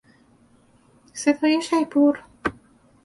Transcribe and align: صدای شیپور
صدای 1.13 1.61
شیپور 1.61 2.19